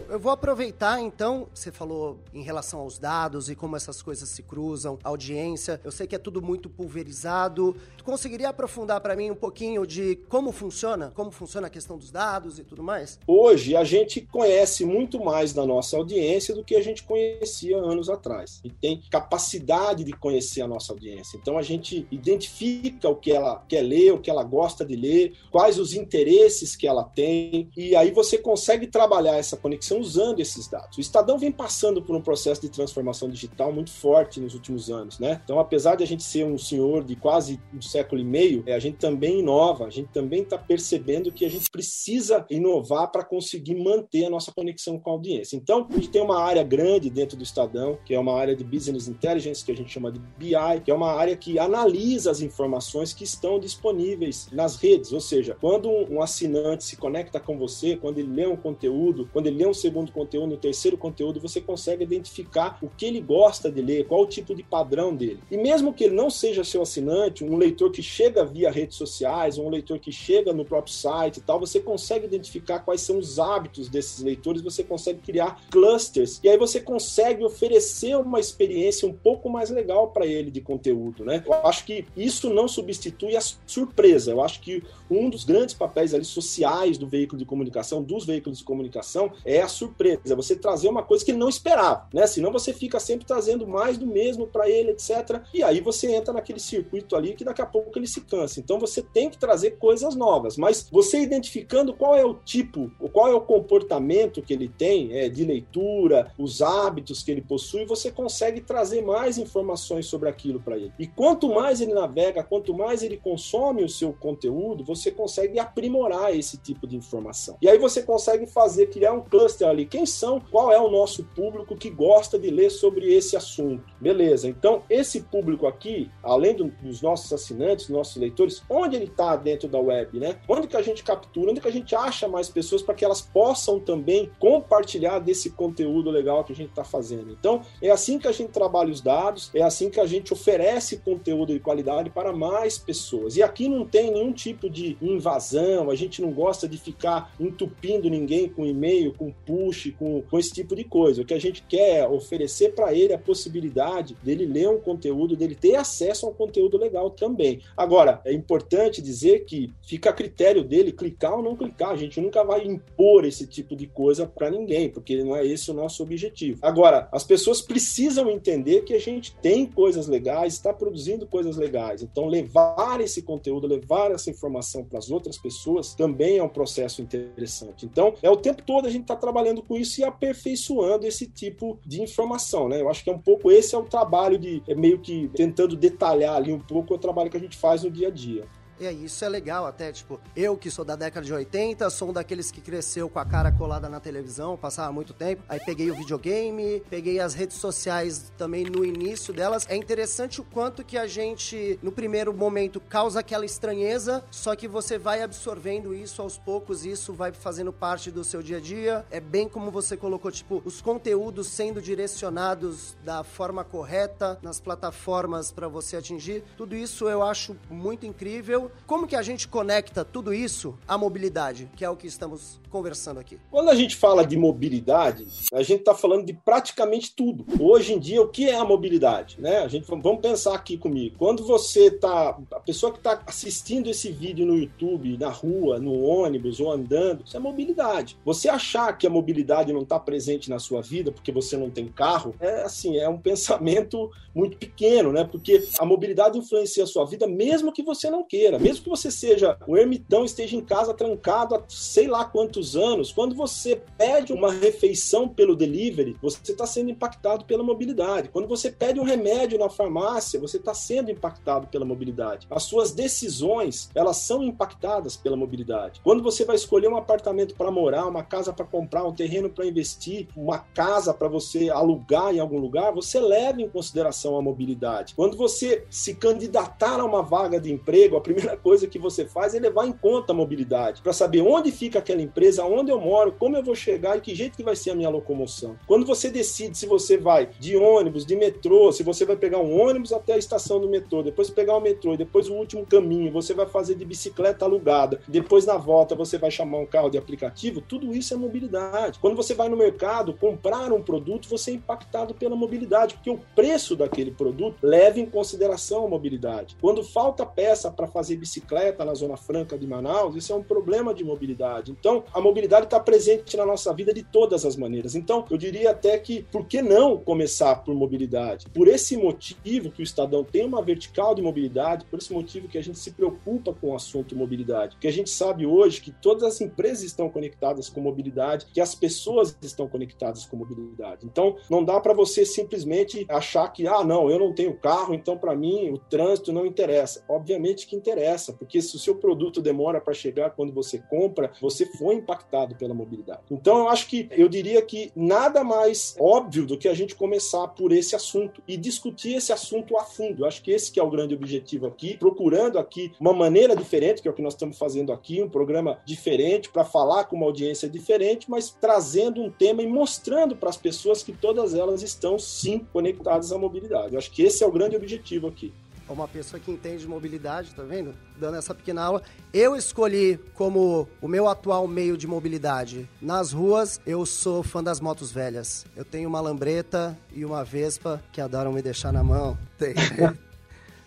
eu 0.09 0.19
vou 0.19 0.31
aproveitar 0.31 0.99
então, 0.99 1.47
você 1.53 1.71
falou 1.71 2.19
em 2.33 2.41
relação 2.41 2.79
aos 2.79 2.97
dados 2.97 3.49
e 3.49 3.55
como 3.55 3.75
essas 3.75 4.01
coisas 4.01 4.29
se 4.29 4.41
cruzam, 4.41 4.97
audiência. 5.03 5.81
Eu 5.83 5.91
sei 5.91 6.07
que 6.07 6.15
é 6.15 6.19
tudo 6.19 6.41
muito 6.41 6.69
pulverizado. 6.69 7.75
Conseguiria 8.07 8.47
aprofundar 8.47 9.01
para 9.01 9.17
mim 9.17 9.31
um 9.31 9.35
pouquinho 9.35 9.85
de 9.85 10.15
como 10.29 10.53
funciona, 10.53 11.11
como 11.13 11.29
funciona 11.29 11.67
a 11.67 11.69
questão 11.69 11.97
dos 11.97 12.09
dados 12.09 12.57
e 12.57 12.63
tudo 12.63 12.81
mais? 12.81 13.19
Hoje 13.27 13.75
a 13.75 13.83
gente 13.83 14.21
conhece 14.21 14.85
muito 14.85 15.21
mais 15.21 15.51
da 15.51 15.65
nossa 15.65 15.97
audiência 15.97 16.55
do 16.55 16.63
que 16.63 16.73
a 16.77 16.81
gente 16.81 17.03
conhecia 17.03 17.75
anos 17.75 18.09
atrás. 18.09 18.61
E 18.63 18.69
tem 18.69 19.01
capacidade 19.11 20.05
de 20.05 20.13
conhecer 20.13 20.61
a 20.61 20.67
nossa 20.69 20.93
audiência. 20.93 21.37
Então 21.37 21.57
a 21.57 21.61
gente 21.61 22.07
identifica 22.09 23.09
o 23.09 23.15
que 23.17 23.29
ela 23.29 23.61
quer 23.67 23.81
ler, 23.81 24.13
o 24.13 24.21
que 24.21 24.29
ela 24.29 24.41
gosta 24.41 24.85
de 24.85 24.95
ler, 24.95 25.33
quais 25.51 25.77
os 25.77 25.93
interesses 25.93 26.77
que 26.77 26.87
ela 26.87 27.03
tem, 27.03 27.69
e 27.75 27.93
aí 27.93 28.11
você 28.11 28.37
consegue 28.37 28.87
trabalhar 28.87 29.35
essa 29.35 29.57
conexão 29.57 29.99
usando 29.99 30.39
esses 30.39 30.69
dados. 30.69 30.97
O 30.97 31.01
Estadão 31.01 31.37
vem 31.37 31.51
passando 31.51 32.01
por 32.01 32.15
um 32.15 32.21
processo 32.21 32.61
de 32.61 32.69
transformação 32.69 33.29
digital 33.29 33.73
muito 33.73 33.91
forte 33.91 34.39
nos 34.39 34.53
últimos 34.53 34.89
anos, 34.89 35.19
né? 35.19 35.41
Então, 35.43 35.59
apesar 35.59 35.95
de 35.95 36.05
a 36.05 36.07
gente 36.07 36.23
ser 36.23 36.45
um 36.45 36.57
senhor 36.57 37.03
de 37.03 37.17
quase 37.17 37.59
um 37.73 37.81
século 37.97 38.21
e 38.21 38.23
meio, 38.23 38.63
é, 38.67 38.73
a 38.73 38.79
gente 38.79 38.97
também 38.97 39.39
inova, 39.39 39.85
a 39.85 39.89
gente 39.89 40.09
também 40.09 40.43
está 40.43 40.57
percebendo 40.57 41.31
que 41.31 41.45
a 41.45 41.49
gente 41.49 41.69
precisa 41.69 42.45
inovar 42.49 43.11
para 43.11 43.23
conseguir 43.23 43.75
manter 43.75 44.25
a 44.25 44.29
nossa 44.29 44.51
conexão 44.51 44.99
com 44.99 45.09
a 45.09 45.13
audiência. 45.13 45.55
Então, 45.55 45.87
a 45.89 45.93
gente 45.95 46.09
tem 46.09 46.21
uma 46.21 46.39
área 46.39 46.63
grande 46.63 47.09
dentro 47.09 47.35
do 47.35 47.43
Estadão, 47.43 47.97
que 48.05 48.13
é 48.13 48.19
uma 48.19 48.37
área 48.37 48.55
de 48.55 48.63
Business 48.63 49.07
Intelligence, 49.07 49.65
que 49.65 49.71
a 49.71 49.75
gente 49.75 49.91
chama 49.91 50.11
de 50.11 50.19
BI, 50.37 50.81
que 50.83 50.91
é 50.91 50.93
uma 50.93 51.11
área 51.11 51.35
que 51.35 51.57
analisa 51.57 52.29
as 52.29 52.41
informações 52.41 53.13
que 53.13 53.23
estão 53.23 53.59
disponíveis 53.59 54.47
nas 54.51 54.75
redes, 54.75 55.11
ou 55.11 55.21
seja, 55.21 55.57
quando 55.59 55.89
um 55.89 56.21
assinante 56.21 56.83
se 56.83 56.97
conecta 56.97 57.39
com 57.39 57.57
você, 57.57 57.95
quando 57.95 58.19
ele 58.19 58.31
lê 58.31 58.45
um 58.45 58.55
conteúdo, 58.55 59.27
quando 59.33 59.47
ele 59.47 59.57
lê 59.57 59.67
um 59.67 59.73
segundo 59.73 60.11
conteúdo, 60.11 60.51
no 60.51 60.57
terceiro 60.57 60.97
conteúdo, 60.97 61.39
você 61.39 61.59
consegue 61.59 62.03
identificar 62.03 62.77
o 62.81 62.89
que 62.89 63.05
ele 63.05 63.21
gosta 63.21 63.71
de 63.71 63.81
ler, 63.81 64.07
qual 64.07 64.21
o 64.21 64.27
tipo 64.27 64.53
de 64.53 64.61
padrão 64.61 65.15
dele. 65.15 65.39
E 65.49 65.57
mesmo 65.57 65.93
que 65.93 66.03
ele 66.03 66.15
não 66.15 66.29
seja 66.29 66.63
seu 66.63 66.81
assinante, 66.83 67.43
um 67.43 67.57
leitor 67.57 67.86
que 67.91 68.01
chega 68.01 68.45
via 68.45 68.71
redes 68.71 68.97
sociais, 68.97 69.57
um 69.57 69.69
leitor 69.69 69.99
que 69.99 70.11
chega 70.11 70.53
no 70.53 70.65
próprio 70.65 70.93
site 70.93 71.37
e 71.37 71.41
tal, 71.41 71.59
você 71.59 71.79
consegue 71.79 72.25
identificar 72.25 72.79
quais 72.79 73.01
são 73.01 73.17
os 73.17 73.39
hábitos 73.39 73.89
desses 73.89 74.23
leitores, 74.23 74.61
você 74.61 74.83
consegue 74.83 75.19
criar 75.19 75.61
clusters 75.69 76.39
e 76.43 76.49
aí 76.49 76.57
você 76.57 76.79
consegue 76.79 77.43
oferecer 77.43 78.15
uma 78.17 78.39
experiência 78.39 79.07
um 79.07 79.13
pouco 79.13 79.49
mais 79.49 79.69
legal 79.69 80.09
para 80.09 80.25
ele 80.25 80.51
de 80.51 80.61
conteúdo, 80.61 81.23
né? 81.23 81.43
Eu 81.45 81.67
acho 81.67 81.85
que 81.85 82.05
isso 82.15 82.49
não 82.49 82.67
substitui 82.67 83.35
a 83.35 83.41
surpresa. 83.65 84.31
Eu 84.31 84.41
acho 84.41 84.61
que 84.61 84.83
um 85.09 85.29
dos 85.29 85.43
grandes 85.43 85.75
papéis 85.75 86.13
ali 86.13 86.25
sociais 86.25 86.97
do 86.97 87.07
veículo 87.07 87.37
de 87.39 87.45
comunicação, 87.45 88.03
dos 88.03 88.25
veículos 88.25 88.59
de 88.59 88.63
comunicação, 88.63 89.31
é 89.45 89.61
a 89.61 89.67
surpresa, 89.67 90.35
você 90.35 90.55
trazer 90.55 90.89
uma 90.89 91.03
coisa 91.03 91.23
que 91.23 91.31
ele 91.31 91.37
não 91.37 91.49
esperava, 91.49 92.07
né? 92.13 92.25
Senão 92.27 92.51
você 92.51 92.73
fica 92.73 92.99
sempre 92.99 93.25
trazendo 93.25 93.67
mais 93.67 93.97
do 93.97 94.05
mesmo 94.05 94.47
para 94.47 94.69
ele, 94.69 94.91
etc. 94.91 95.41
E 95.53 95.63
aí 95.63 95.79
você 95.79 96.13
entra 96.13 96.33
naquele 96.33 96.59
circuito 96.59 97.15
ali 97.15 97.33
que 97.33 97.43
daqui 97.43 97.61
a 97.61 97.65
pouco 97.65 97.76
ele 97.95 98.07
se 98.07 98.21
cansa. 98.21 98.59
Então 98.59 98.79
você 98.79 99.01
tem 99.01 99.29
que 99.29 99.37
trazer 99.37 99.71
coisas 99.71 100.15
novas, 100.15 100.57
mas 100.57 100.87
você 100.91 101.19
identificando 101.19 101.93
qual 101.93 102.15
é 102.15 102.25
o 102.25 102.33
tipo, 102.33 102.91
qual 103.11 103.27
é 103.27 103.35
o 103.35 103.41
comportamento 103.41 104.41
que 104.41 104.53
ele 104.53 104.67
tem 104.67 105.13
é, 105.13 105.29
de 105.29 105.43
leitura, 105.43 106.31
os 106.37 106.61
hábitos 106.61 107.23
que 107.23 107.31
ele 107.31 107.41
possui, 107.41 107.85
você 107.85 108.11
consegue 108.11 108.61
trazer 108.61 109.01
mais 109.01 109.37
informações 109.37 110.05
sobre 110.05 110.29
aquilo 110.29 110.59
para 110.59 110.77
ele. 110.77 110.93
E 110.99 111.07
quanto 111.07 111.49
mais 111.49 111.81
ele 111.81 111.93
navega, 111.93 112.43
quanto 112.43 112.73
mais 112.73 113.03
ele 113.03 113.17
consome 113.17 113.83
o 113.83 113.89
seu 113.89 114.13
conteúdo, 114.13 114.83
você 114.83 115.11
consegue 115.11 115.59
aprimorar 115.59 116.35
esse 116.35 116.57
tipo 116.57 116.87
de 116.87 116.95
informação. 116.95 117.57
E 117.61 117.69
aí 117.69 117.77
você 117.77 118.03
consegue 118.03 118.45
fazer, 118.45 118.87
criar 118.87 119.13
um 119.13 119.21
cluster 119.21 119.67
ali. 119.67 119.85
Quem 119.85 120.05
são, 120.05 120.39
qual 120.39 120.71
é 120.71 120.79
o 120.79 120.89
nosso 120.89 121.23
público 121.23 121.75
que 121.75 121.89
gosta 121.89 122.37
de 122.37 122.49
ler 122.49 122.69
sobre 122.69 123.13
esse 123.13 123.35
assunto? 123.35 123.83
Beleza, 123.99 124.47
então 124.47 124.83
esse 124.89 125.21
público 125.21 125.67
aqui, 125.67 126.09
além 126.23 126.55
do, 126.55 126.65
dos 126.81 127.01
nossos 127.01 127.31
assinantes, 127.31 127.56
nossos 127.89 128.17
leitores, 128.17 128.61
onde 128.69 128.95
ele 128.95 129.05
está 129.05 129.35
dentro 129.35 129.67
da 129.67 129.79
web, 129.79 130.19
né? 130.19 130.37
Onde 130.47 130.67
que 130.67 130.77
a 130.77 130.81
gente 130.81 131.03
captura, 131.03 131.51
onde 131.51 131.61
que 131.61 131.67
a 131.67 131.71
gente 131.71 131.95
acha 131.95 132.27
mais 132.27 132.49
pessoas 132.49 132.81
para 132.81 132.95
que 132.95 133.05
elas 133.05 133.21
possam 133.21 133.79
também 133.79 134.29
compartilhar 134.39 135.19
desse 135.19 135.49
conteúdo 135.51 136.09
legal 136.09 136.43
que 136.43 136.53
a 136.53 136.55
gente 136.55 136.69
está 136.69 136.83
fazendo. 136.83 137.31
Então, 137.31 137.61
é 137.81 137.89
assim 137.89 138.19
que 138.19 138.27
a 138.27 138.31
gente 138.31 138.51
trabalha 138.51 138.91
os 138.91 139.01
dados, 139.01 139.49
é 139.53 139.61
assim 139.61 139.89
que 139.89 139.99
a 139.99 140.05
gente 140.05 140.33
oferece 140.33 140.97
conteúdo 140.97 141.53
de 141.53 141.59
qualidade 141.59 142.09
para 142.09 142.33
mais 142.33 142.77
pessoas. 142.77 143.37
E 143.37 143.43
aqui 143.43 143.67
não 143.67 143.85
tem 143.85 144.11
nenhum 144.11 144.31
tipo 144.31 144.69
de 144.69 144.97
invasão, 145.01 145.89
a 145.89 145.95
gente 145.95 146.21
não 146.21 146.31
gosta 146.31 146.67
de 146.67 146.77
ficar 146.77 147.33
entupindo 147.39 148.09
ninguém 148.09 148.49
com 148.49 148.65
e-mail, 148.65 149.13
com 149.13 149.31
push, 149.45 149.93
com, 149.97 150.21
com 150.21 150.39
esse 150.39 150.51
tipo 150.51 150.75
de 150.75 150.83
coisa. 150.83 151.21
O 151.21 151.25
que 151.25 151.33
a 151.33 151.39
gente 151.39 151.63
quer 151.63 151.97
é 151.99 152.07
oferecer 152.07 152.73
para 152.73 152.93
ele 152.93 153.13
a 153.13 153.17
possibilidade 153.17 154.15
dele 154.23 154.45
ler 154.45 154.69
um 154.69 154.79
conteúdo, 154.79 155.35
dele 155.35 155.55
ter 155.55 155.75
acesso 155.75 156.25
a 156.25 156.29
um 156.29 156.33
conteúdo 156.33 156.77
legal 156.77 157.09
também. 157.09 157.46
Agora, 157.75 158.21
é 158.25 158.33
importante 158.33 159.01
dizer 159.01 159.45
que 159.45 159.73
fica 159.81 160.09
a 160.09 160.13
critério 160.13 160.63
dele 160.63 160.91
clicar 160.91 161.35
ou 161.35 161.43
não 161.43 161.55
clicar. 161.55 161.89
A 161.89 161.95
gente 161.95 162.19
nunca 162.19 162.43
vai 162.43 162.65
impor 162.65 163.25
esse 163.25 163.47
tipo 163.47 163.75
de 163.75 163.87
coisa 163.87 164.25
para 164.25 164.49
ninguém, 164.49 164.89
porque 164.89 165.23
não 165.23 165.35
é 165.35 165.45
esse 165.45 165.69
o 165.71 165.73
nosso 165.73 166.03
objetivo. 166.03 166.59
Agora, 166.61 167.07
as 167.11 167.23
pessoas 167.23 167.61
precisam 167.61 168.29
entender 168.29 168.81
que 168.81 168.93
a 168.93 168.99
gente 168.99 169.35
tem 169.35 169.65
coisas 169.65 170.07
legais, 170.07 170.53
está 170.53 170.73
produzindo 170.73 171.27
coisas 171.27 171.57
legais. 171.57 172.01
Então, 172.01 172.27
levar 172.27 172.99
esse 173.01 173.21
conteúdo, 173.21 173.67
levar 173.67 174.11
essa 174.11 174.29
informação 174.29 174.83
para 174.83 174.99
as 174.99 175.09
outras 175.09 175.37
pessoas 175.37 175.93
também 175.93 176.37
é 176.37 176.43
um 176.43 176.49
processo 176.49 177.01
interessante. 177.01 177.85
Então, 177.85 178.13
é 178.21 178.29
o 178.29 178.37
tempo 178.37 178.61
todo 178.61 178.87
a 178.87 178.89
gente 178.89 179.03
está 179.03 179.15
trabalhando 179.15 179.61
com 179.61 179.75
isso 179.77 180.01
e 180.01 180.03
aperfeiçoando 180.03 181.05
esse 181.05 181.27
tipo 181.27 181.79
de 181.85 182.01
informação, 182.01 182.67
né? 182.67 182.81
Eu 182.81 182.89
acho 182.89 183.03
que 183.03 183.09
é 183.09 183.13
um 183.13 183.19
pouco 183.19 183.51
esse 183.51 183.75
é 183.75 183.77
o 183.77 183.83
trabalho 183.83 184.37
de 184.37 184.61
é 184.67 184.75
meio 184.75 184.99
que 184.99 185.29
tentando 185.29 185.75
detalhar 185.75 186.35
ali 186.35 186.51
um 186.51 186.59
pouco 186.59 186.93
o 186.93 186.97
trabalho 186.97 187.29
que 187.29 187.36
a 187.37 187.39
gente 187.39 187.57
faz 187.57 187.83
no 187.83 187.91
dia 187.91 188.09
a 188.09 188.11
dia. 188.11 188.45
E 188.79 188.85
aí, 188.85 189.05
isso 189.05 189.25
é 189.25 189.29
legal 189.29 189.65
até, 189.65 189.91
tipo, 189.91 190.19
eu 190.35 190.55
que 190.55 190.69
sou 190.69 190.85
da 190.85 190.95
década 190.95 191.25
de 191.25 191.33
80, 191.33 191.89
sou 191.89 192.09
um 192.09 192.13
daqueles 192.13 192.51
que 192.51 192.61
cresceu 192.61 193.09
com 193.09 193.17
a 193.17 193.25
cara 193.25 193.51
colada 193.51 193.89
na 193.89 193.99
televisão, 193.99 194.55
passava 194.55 194.91
muito 194.91 195.13
tempo. 195.13 195.41
Aí 195.49 195.59
peguei 195.65 195.89
o 195.89 195.95
videogame, 195.95 196.83
peguei 196.87 197.19
as 197.19 197.33
redes 197.33 197.57
sociais 197.57 198.31
também 198.37 198.65
no 198.65 198.85
início 198.85 199.33
delas. 199.33 199.65
É 199.67 199.75
interessante 199.75 200.39
o 200.39 200.43
quanto 200.43 200.83
que 200.83 200.95
a 200.95 201.07
gente, 201.07 201.79
no 201.81 201.91
primeiro 201.91 202.31
momento, 202.31 202.79
causa 202.79 203.21
aquela 203.21 203.45
estranheza, 203.45 204.23
só 204.29 204.55
que 204.55 204.67
você 204.67 204.99
vai 204.99 205.23
absorvendo 205.23 205.95
isso 205.95 206.21
aos 206.21 206.37
poucos, 206.37 206.85
isso 206.85 207.13
vai 207.13 207.31
fazendo 207.31 207.73
parte 207.73 208.11
do 208.11 208.23
seu 208.23 208.43
dia 208.43 208.57
a 208.57 208.61
dia. 208.61 209.05
É 209.09 209.19
bem 209.19 209.49
como 209.49 209.71
você 209.71 209.97
colocou, 209.97 210.31
tipo, 210.31 210.61
os 210.63 210.81
conteúdos 210.81 211.47
sendo 211.47 211.81
direcionados 211.81 212.95
da 213.03 213.23
forma 213.23 213.63
correta 213.63 214.37
nas 214.43 214.59
plataformas 214.59 215.51
para 215.51 215.67
você 215.67 215.97
atingir. 215.97 216.43
Tudo 216.55 216.75
isso 216.75 217.09
eu 217.09 217.23
acho 217.23 217.57
muito 217.71 218.05
incrível 218.05 218.66
como 218.85 219.07
que 219.07 219.15
a 219.15 219.21
gente 219.21 219.47
conecta 219.47 220.03
tudo 220.03 220.33
isso 220.33 220.77
à 220.87 220.97
mobilidade, 220.97 221.69
que 221.75 221.83
é 221.83 221.89
o 221.89 221.95
que 221.95 222.07
estamos 222.07 222.59
conversando 222.69 223.19
aqui? 223.19 223.39
Quando 223.49 223.69
a 223.69 223.75
gente 223.75 223.95
fala 223.95 224.25
de 224.25 224.37
mobilidade, 224.37 225.27
a 225.53 225.63
gente 225.63 225.79
está 225.79 225.95
falando 225.95 226.25
de 226.25 226.33
praticamente 226.33 227.13
tudo. 227.15 227.45
Hoje 227.59 227.93
em 227.93 227.99
dia, 227.99 228.21
o 228.21 228.27
que 228.27 228.49
é 228.49 228.55
a 228.55 228.65
mobilidade? 228.65 229.37
Né? 229.39 229.59
A 229.59 229.67
gente 229.67 229.85
vamos 229.87 230.21
pensar 230.21 230.53
aqui 230.53 230.77
comigo. 230.77 231.15
Quando 231.17 231.43
você 231.43 231.87
está, 231.87 232.37
a 232.51 232.59
pessoa 232.59 232.91
que 232.91 232.99
está 232.99 233.21
assistindo 233.25 233.89
esse 233.89 234.11
vídeo 234.11 234.45
no 234.45 234.57
YouTube, 234.57 235.17
na 235.17 235.29
rua, 235.29 235.79
no 235.79 236.01
ônibus 236.01 236.59
ou 236.59 236.71
andando, 236.71 237.23
isso 237.25 237.35
é 237.35 237.39
mobilidade. 237.39 238.17
Você 238.25 238.49
achar 238.49 238.97
que 238.97 239.07
a 239.07 239.09
mobilidade 239.09 239.73
não 239.73 239.81
está 239.81 239.99
presente 239.99 240.49
na 240.49 240.59
sua 240.59 240.81
vida 240.81 241.11
porque 241.11 241.31
você 241.31 241.57
não 241.57 241.69
tem 241.69 241.87
carro, 241.87 242.35
é 242.39 242.63
assim, 242.63 242.97
é 242.97 243.07
um 243.09 243.17
pensamento 243.19 244.11
muito 244.33 244.57
pequeno, 244.57 245.11
né? 245.11 245.23
Porque 245.23 245.67
a 245.79 245.85
mobilidade 245.85 246.37
influencia 246.37 246.83
a 246.83 246.87
sua 246.87 247.05
vida 247.05 247.25
mesmo 247.27 247.71
que 247.71 247.81
você 247.81 248.09
não 248.09 248.23
queira, 248.23 248.56
mesmo 248.59 248.83
que 248.83 248.89
você 248.89 249.11
seja 249.11 249.57
o 249.67 249.77
ermitão, 249.77 250.25
esteja 250.25 250.55
em 250.55 250.61
casa 250.61 250.93
trancado 250.93 251.55
há 251.55 251.63
sei 251.67 252.07
lá 252.07 252.25
quantos 252.25 252.75
anos, 252.75 253.11
quando 253.11 253.35
você 253.35 253.81
pede 253.97 254.33
uma 254.33 254.51
refeição 254.51 255.27
pelo 255.27 255.55
delivery, 255.55 256.15
você 256.21 256.51
está 256.51 256.65
sendo 256.65 256.89
impactado 256.89 257.45
pela 257.45 257.63
mobilidade. 257.63 258.29
Quando 258.29 258.47
você 258.47 258.71
pede 258.71 258.99
um 258.99 259.03
remédio 259.03 259.59
na 259.59 259.69
farmácia, 259.69 260.39
você 260.39 260.57
está 260.57 260.73
sendo 260.73 261.11
impactado 261.11 261.67
pela 261.67 261.85
mobilidade. 261.85 262.47
As 262.49 262.63
suas 262.63 262.91
decisões, 262.91 263.89
elas 263.93 264.17
são 264.17 264.43
impactadas 264.43 265.15
pela 265.15 265.35
mobilidade. 265.35 266.01
Quando 266.03 266.23
você 266.23 266.45
vai 266.45 266.55
escolher 266.55 266.87
um 266.87 266.97
apartamento 266.97 267.55
para 267.55 267.71
morar, 267.71 268.07
uma 268.07 268.23
casa 268.23 268.53
para 268.53 268.65
comprar, 268.65 269.03
um 269.05 269.13
terreno 269.13 269.49
para 269.49 269.65
investir, 269.65 270.27
uma 270.35 270.59
casa 270.59 271.13
para 271.13 271.27
você 271.27 271.69
alugar 271.69 272.33
em 272.33 272.39
algum 272.39 272.59
lugar, 272.59 272.93
você 272.93 273.19
leva 273.19 273.61
em 273.61 273.69
consideração 273.69 274.37
a 274.37 274.41
mobilidade. 274.41 275.13
Quando 275.15 275.37
você 275.37 275.85
se 275.89 276.15
candidatar 276.15 276.99
a 276.99 277.05
uma 277.05 277.21
vaga 277.21 277.59
de 277.59 277.71
emprego, 277.71 278.17
a 278.17 278.21
primeira 278.21 278.46
coisa 278.55 278.87
que 278.87 278.99
você 278.99 279.25
faz 279.25 279.53
é 279.53 279.59
levar 279.59 279.87
em 279.87 279.91
conta 279.91 280.31
a 280.31 280.35
mobilidade, 280.35 281.01
para 281.01 281.11
saber 281.11 281.41
onde 281.41 281.71
fica 281.71 281.99
aquela 281.99 282.21
empresa, 282.21 282.63
onde 282.63 282.91
eu 282.91 282.99
moro, 282.99 283.33
como 283.33 283.57
eu 283.57 283.63
vou 283.63 283.75
chegar 283.75 284.17
e 284.17 284.21
que 284.21 284.35
jeito 284.35 284.55
que 284.55 284.63
vai 284.63 284.75
ser 284.75 284.91
a 284.91 284.95
minha 284.95 285.09
locomoção. 285.09 285.75
Quando 285.87 286.05
você 286.05 286.29
decide 286.29 286.77
se 286.77 286.85
você 286.85 287.17
vai 287.17 287.49
de 287.59 287.75
ônibus, 287.75 288.25
de 288.25 288.35
metrô, 288.35 288.91
se 288.91 289.03
você 289.03 289.25
vai 289.25 289.35
pegar 289.35 289.57
um 289.57 289.81
ônibus 289.81 290.13
até 290.13 290.33
a 290.33 290.37
estação 290.37 290.79
do 290.79 290.87
metrô, 290.87 291.23
depois 291.23 291.49
pegar 291.49 291.75
o 291.75 291.81
metrô 291.81 292.13
e 292.13 292.17
depois 292.17 292.47
o 292.47 292.53
último 292.53 292.85
caminho, 292.85 293.31
você 293.31 293.53
vai 293.53 293.65
fazer 293.65 293.95
de 293.95 294.05
bicicleta 294.05 294.63
alugada, 294.63 295.19
depois 295.27 295.65
na 295.65 295.77
volta 295.77 296.15
você 296.15 296.37
vai 296.37 296.51
chamar 296.51 296.77
um 296.77 296.85
carro 296.85 297.09
de 297.09 297.17
aplicativo, 297.17 297.81
tudo 297.81 298.13
isso 298.13 298.33
é 298.33 298.37
mobilidade. 298.37 299.19
Quando 299.19 299.35
você 299.35 299.53
vai 299.53 299.67
no 299.67 299.75
mercado 299.75 300.33
comprar 300.33 300.93
um 300.93 301.01
produto, 301.01 301.49
você 301.49 301.71
é 301.71 301.73
impactado 301.73 302.33
pela 302.33 302.55
mobilidade, 302.55 303.15
porque 303.15 303.29
o 303.29 303.39
preço 303.55 303.95
daquele 303.95 304.31
produto 304.31 304.77
leva 304.81 305.19
em 305.19 305.25
consideração 305.25 306.05
a 306.05 306.07
mobilidade. 306.07 306.77
Quando 306.79 307.03
falta 307.03 307.45
peça 307.45 307.91
para 307.91 308.07
fazer 308.07 308.36
bicicleta 308.37 309.03
na 309.03 309.13
Zona 309.13 309.35
Franca 309.35 309.77
de 309.77 309.85
Manaus, 309.85 310.35
isso 310.35 310.53
é 310.53 310.55
um 310.55 310.63
problema 310.63 311.13
de 311.13 311.23
mobilidade. 311.23 311.91
Então, 311.91 312.23
a 312.33 312.39
mobilidade 312.39 312.85
está 312.85 312.99
presente 312.99 313.57
na 313.57 313.65
nossa 313.65 313.93
vida 313.93 314.13
de 314.13 314.23
todas 314.23 314.65
as 314.65 314.75
maneiras. 314.75 315.15
Então, 315.15 315.45
eu 315.49 315.57
diria 315.57 315.91
até 315.91 316.17
que 316.17 316.43
por 316.43 316.65
que 316.65 316.81
não 316.81 317.17
começar 317.17 317.75
por 317.83 317.93
mobilidade? 317.93 318.67
Por 318.73 318.87
esse 318.87 319.17
motivo 319.17 319.91
que 319.91 320.01
o 320.01 320.03
Estadão 320.03 320.43
tem 320.43 320.65
uma 320.65 320.81
vertical 320.81 321.35
de 321.35 321.41
mobilidade, 321.41 322.05
por 322.05 322.19
esse 322.19 322.31
motivo 322.31 322.67
que 322.67 322.77
a 322.77 322.83
gente 322.83 322.99
se 322.99 323.11
preocupa 323.11 323.73
com 323.73 323.91
o 323.91 323.95
assunto 323.95 324.35
mobilidade, 324.35 324.97
que 324.99 325.07
a 325.07 325.11
gente 325.11 325.29
sabe 325.29 325.65
hoje 325.65 326.01
que 326.01 326.11
todas 326.11 326.43
as 326.43 326.61
empresas 326.61 327.03
estão 327.03 327.29
conectadas 327.29 327.89
com 327.89 327.99
mobilidade, 327.99 328.67
que 328.73 328.79
as 328.79 328.95
pessoas 328.95 329.57
estão 329.61 329.87
conectadas 329.87 330.45
com 330.45 330.57
mobilidade. 330.57 331.25
Então, 331.25 331.57
não 331.69 331.83
dá 331.83 331.99
para 331.99 332.13
você 332.13 332.45
simplesmente 332.45 333.25
achar 333.29 333.67
que, 333.69 333.87
ah, 333.87 334.03
não, 334.03 334.29
eu 334.29 334.39
não 334.39 334.53
tenho 334.53 334.73
carro, 334.75 335.13
então 335.13 335.37
para 335.37 335.55
mim 335.55 335.89
o 335.89 335.97
trânsito 335.97 336.53
não 336.53 336.65
interessa. 336.65 337.23
Obviamente 337.27 337.87
que 337.87 337.95
interessa, 337.95 338.26
porque 338.53 338.81
se 338.81 338.95
o 338.95 338.99
seu 338.99 339.15
produto 339.15 339.61
demora 339.61 340.01
para 340.01 340.13
chegar 340.13 340.51
quando 340.51 340.73
você 340.73 340.97
compra, 340.97 341.51
você 341.61 341.85
foi 341.85 342.15
impactado 342.15 342.75
pela 342.75 342.93
mobilidade. 342.93 343.41
Então, 343.49 343.79
eu 343.79 343.89
acho 343.89 344.07
que 344.07 344.27
eu 344.31 344.49
diria 344.49 344.81
que 344.81 345.11
nada 345.15 345.63
mais 345.63 346.15
óbvio 346.19 346.65
do 346.65 346.77
que 346.77 346.87
a 346.87 346.93
gente 346.93 347.15
começar 347.15 347.67
por 347.69 347.91
esse 347.91 348.15
assunto 348.15 348.61
e 348.67 348.75
discutir 348.77 349.35
esse 349.35 349.53
assunto 349.53 349.97
a 349.97 350.03
fundo. 350.03 350.43
Eu 350.43 350.47
acho 350.47 350.61
que 350.61 350.71
esse 350.71 350.91
que 350.91 350.99
é 350.99 351.03
o 351.03 351.09
grande 351.09 351.35
objetivo 351.35 351.87
aqui, 351.87 352.17
procurando 352.17 352.79
aqui 352.79 353.11
uma 353.19 353.33
maneira 353.33 353.75
diferente, 353.75 354.21
que 354.21 354.27
é 354.27 354.31
o 354.31 354.33
que 354.33 354.41
nós 354.41 354.53
estamos 354.53 354.77
fazendo 354.77 355.11
aqui, 355.11 355.41
um 355.41 355.49
programa 355.49 355.99
diferente 356.05 356.69
para 356.69 356.83
falar 356.83 357.25
com 357.25 357.35
uma 357.35 357.45
audiência 357.45 357.89
diferente, 357.89 358.49
mas 358.49 358.75
trazendo 358.79 359.41
um 359.41 359.51
tema 359.51 359.81
e 359.81 359.87
mostrando 359.87 360.55
para 360.55 360.69
as 360.69 360.77
pessoas 360.77 361.23
que 361.23 361.31
todas 361.31 361.73
elas 361.73 362.01
estão 362.01 362.37
sim 362.39 362.79
conectadas 362.91 363.51
à 363.51 363.57
mobilidade. 363.57 364.13
Eu 364.13 364.19
acho 364.19 364.31
que 364.31 364.43
esse 364.43 364.63
é 364.63 364.67
o 364.67 364.71
grande 364.71 364.95
objetivo 364.95 365.47
aqui 365.47 365.73
uma 366.13 366.27
pessoa 366.27 366.59
que 366.59 366.71
entende 366.71 366.99
de 366.99 367.07
mobilidade, 367.07 367.73
tá 367.73 367.83
vendo? 367.83 368.13
Dando 368.37 368.57
essa 368.57 368.73
pequena 368.73 369.03
aula. 369.03 369.21
Eu 369.53 369.75
escolhi 369.75 370.39
como 370.53 371.07
o 371.21 371.27
meu 371.27 371.47
atual 371.47 371.87
meio 371.87 372.17
de 372.17 372.27
mobilidade 372.27 373.09
nas 373.21 373.51
ruas, 373.51 373.99
eu 374.05 374.25
sou 374.25 374.63
fã 374.63 374.83
das 374.83 374.99
motos 374.99 375.31
velhas. 375.31 375.85
Eu 375.95 376.05
tenho 376.05 376.29
uma 376.29 376.41
lambreta 376.41 377.17
e 377.33 377.43
uma 377.43 377.63
Vespa 377.63 378.21
que 378.31 378.41
adoram 378.41 378.71
me 378.71 378.81
deixar 378.81 379.11
na 379.11 379.23
mão. 379.23 379.57
Tem. 379.77 379.93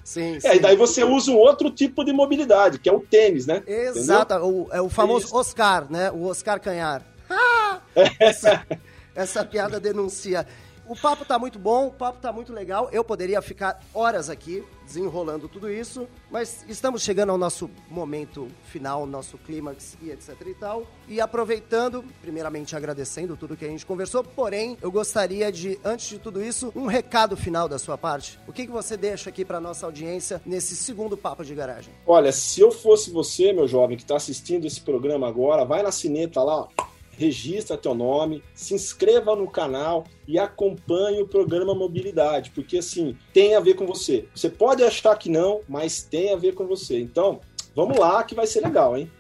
Sim, 0.03 0.37
é, 0.37 0.41
sim. 0.41 0.57
e 0.57 0.59
daí 0.59 0.77
você 0.77 1.05
usa 1.05 1.31
um 1.31 1.37
outro 1.37 1.71
tipo 1.71 2.03
de 2.03 2.13
mobilidade, 2.13 2.81
que 2.81 2.89
é 2.89 2.93
o 2.93 2.99
tênis, 2.99 3.47
né? 3.47 3.63
Exato, 3.65 4.35
o, 4.35 4.69
é 4.73 4.81
o 4.81 4.89
famoso 4.89 5.27
Isso. 5.27 5.37
Oscar, 5.37 5.87
né? 5.89 6.11
O 6.11 6.25
Oscar 6.25 6.59
Canhar. 6.59 7.03
Ah! 7.29 7.79
essa, 8.19 8.67
essa 9.15 9.45
piada 9.45 9.79
denuncia. 9.79 10.47
O 10.91 10.97
papo 10.97 11.25
tá 11.25 11.39
muito 11.39 11.57
bom, 11.57 11.87
o 11.87 11.93
papo 11.93 12.19
tá 12.19 12.33
muito 12.33 12.53
legal. 12.53 12.89
Eu 12.91 13.05
poderia 13.05 13.41
ficar 13.41 13.81
horas 13.95 14.29
aqui 14.29 14.65
desenrolando 14.85 15.49
tudo 15.49 15.71
isso, 15.71 16.09
mas 16.29 16.65
estamos 16.69 17.03
chegando 17.03 17.31
ao 17.31 17.39
nosso 17.39 17.71
momento 17.89 18.49
final, 18.65 19.07
nosso 19.07 19.39
clímax 19.39 19.97
e 20.03 20.11
etc 20.11 20.35
e 20.45 20.55
tal. 20.55 20.85
E 21.07 21.21
aproveitando, 21.21 22.05
primeiramente 22.21 22.75
agradecendo 22.75 23.37
tudo 23.37 23.57
que 23.57 23.65
a 23.65 23.69
gente 23.69 23.87
conversou, 23.87 24.25
porém, 24.25 24.77
eu 24.83 24.91
gostaria 24.91 25.53
de, 25.53 25.79
antes 25.85 26.09
de 26.09 26.19
tudo 26.19 26.43
isso, 26.43 26.73
um 26.75 26.87
recado 26.87 27.37
final 27.37 27.69
da 27.69 27.79
sua 27.79 27.97
parte. 27.97 28.41
O 28.49 28.53
que, 28.53 28.67
que 28.67 28.73
você 28.73 28.97
deixa 28.97 29.31
aqui 29.31 29.45
para 29.45 29.61
nossa 29.61 29.87
audiência 29.87 30.43
nesse 30.45 30.75
segundo 30.75 31.17
papo 31.17 31.45
de 31.45 31.55
garagem? 31.55 31.95
Olha, 32.05 32.33
se 32.33 32.61
eu 32.61 32.73
fosse 32.73 33.13
você, 33.13 33.53
meu 33.53 33.69
jovem, 33.69 33.97
que 33.97 34.03
está 34.03 34.17
assistindo 34.17 34.67
esse 34.67 34.81
programa 34.81 35.29
agora, 35.29 35.65
vai 35.65 35.85
na 35.85 35.93
cineta 35.93 36.43
lá, 36.43 36.63
ó 36.63 36.90
registra 37.21 37.77
teu 37.77 37.95
nome, 37.95 38.43
se 38.55 38.73
inscreva 38.73 39.37
no 39.37 39.47
canal 39.47 40.05
e 40.27 40.39
acompanhe 40.39 41.21
o 41.21 41.29
programa 41.29 41.75
Mobilidade, 41.75 42.51
porque 42.53 42.79
assim, 42.79 43.15
tem 43.31 43.55
a 43.55 43.61
ver 43.61 43.75
com 43.75 43.87
você. 43.87 44.27
Você 44.35 44.49
pode 44.49 44.83
achar 44.83 45.15
que 45.17 45.29
não, 45.29 45.61
mas 45.69 46.03
tem 46.03 46.33
a 46.33 46.37
ver 46.37 46.55
com 46.55 46.67
você. 46.67 46.99
Então, 46.99 47.43
vamos 47.77 47.99
lá 47.99 48.25
que 48.25 48.35
vai 48.35 48.47
ser 48.47 48.63
legal, 48.63 48.97
hein? 48.97 49.13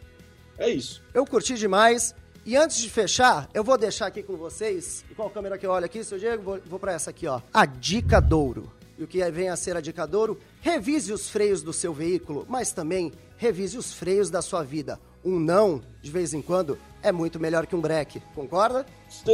É 0.57 0.71
isso. 0.71 1.03
Eu 1.13 1.27
curti 1.27 1.55
demais. 1.55 2.15
E 2.47 2.57
antes 2.57 2.79
de 2.79 2.89
fechar, 2.89 3.51
eu 3.53 3.63
vou 3.63 3.77
deixar 3.77 4.07
aqui 4.07 4.23
com 4.23 4.35
vocês. 4.35 5.05
Qual 5.15 5.29
câmera 5.29 5.59
que 5.59 5.67
eu 5.67 5.71
olho 5.71 5.85
aqui, 5.85 6.03
seu 6.03 6.19
Diego? 6.19 6.43
Vou, 6.43 6.59
vou 6.65 6.79
para 6.79 6.95
essa 6.95 7.11
aqui, 7.11 7.27
ó. 7.27 7.43
A 7.53 7.67
dica 7.67 8.19
Douro. 8.19 8.73
E 8.97 9.05
o 9.05 9.07
que 9.07 9.23
vem 9.31 9.51
a 9.51 9.57
ser 9.57 9.77
a 9.77 9.81
dica 9.81 10.07
Douro? 10.07 10.39
Revise 10.63 11.13
os 11.13 11.29
freios 11.29 11.63
do 11.63 11.73
seu 11.73 11.93
veículo, 11.93 12.47
mas 12.49 12.73
também 12.73 13.13
revise 13.37 13.77
os 13.77 13.93
freios 13.93 14.31
da 14.31 14.41
sua 14.41 14.63
vida. 14.63 14.99
Um 15.25 15.39
não, 15.39 15.83
de 16.01 16.11
vez 16.11 16.33
em 16.33 16.41
quando, 16.41 16.79
é 17.03 17.13
muito 17.13 17.39
melhor 17.39 17.67
que 17.67 17.77
um 17.77 17.81
break. 17.81 18.21
Concorda? 18.35 18.87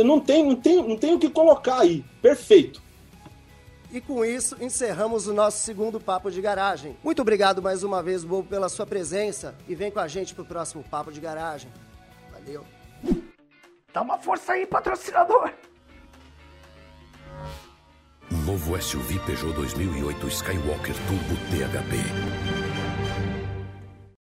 Não 0.05 0.21
tem, 0.21 0.45
não 0.45 0.57
tem, 0.57 0.77
não 0.89 0.97
tem 0.97 1.15
o 1.15 1.19
que 1.19 1.31
colocar 1.31 1.81
aí. 1.81 2.05
Perfeito. 2.21 2.83
E 3.93 4.01
com 4.01 4.25
isso, 4.25 4.57
encerramos 4.61 5.27
o 5.27 5.33
nosso 5.33 5.59
segundo 5.59 6.01
Papo 6.01 6.31
de 6.31 6.41
Garagem. 6.41 6.97
Muito 7.05 7.23
obrigado 7.23 7.63
mais 7.63 7.83
uma 7.85 8.03
vez, 8.03 8.25
Bobo, 8.25 8.49
pela 8.49 8.69
sua 8.69 8.85
presença. 8.85 9.55
E 9.69 9.75
vem 9.75 9.91
com 9.91 10.01
a 10.01 10.09
gente 10.09 10.35
pro 10.35 10.45
próximo 10.45 10.83
Papo 10.83 11.13
de 11.13 11.21
Garagem. 11.21 11.71
Valeu. 12.33 12.65
Dá 13.93 14.03
uma 14.03 14.19
força 14.19 14.53
aí, 14.53 14.67
patrocinador. 14.67 15.53
Novo 18.45 18.81
SUV 18.81 19.21
Peugeot 19.21 19.53
2008 19.55 20.27
Skywalker 20.29 20.95
Turbo 21.07 21.37
THP 21.49 22.56